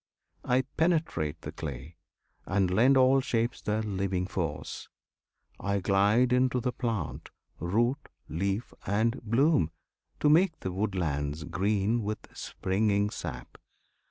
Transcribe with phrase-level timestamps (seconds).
[0.43, 1.95] I penetrate the clay,
[2.47, 4.89] and lend all shapes Their living force;
[5.59, 9.69] I glide into the plant Root, leaf, and bloom
[10.19, 13.59] to make the woodlands green With springing sap.